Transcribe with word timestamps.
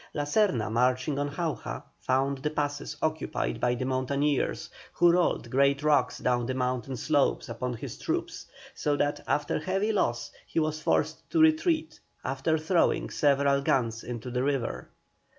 La 0.15 0.23
Serna, 0.23 0.67
marching 0.71 1.19
on 1.19 1.29
Jauja, 1.29 1.83
found 1.99 2.39
the 2.39 2.49
passes 2.49 2.97
occupied 3.03 3.59
by 3.59 3.75
the 3.75 3.85
mountaineers, 3.85 4.71
who 4.93 5.11
rolled 5.11 5.51
great 5.51 5.83
rocks 5.83 6.17
down 6.17 6.47
the 6.47 6.55
mountain 6.55 6.97
slopes 6.97 7.47
upon 7.47 7.75
his 7.75 7.99
troops, 7.99 8.47
so 8.73 8.95
that, 8.97 9.23
after 9.27 9.59
heavy 9.59 9.91
loss, 9.93 10.31
he 10.47 10.59
was 10.59 10.81
forced 10.81 11.29
to 11.29 11.39
retreat, 11.39 11.99
after 12.25 12.57
throwing 12.57 13.11
several 13.11 13.61
guns 13.61 14.03
into 14.03 14.31
the 14.31 14.41
river. 14.41 14.89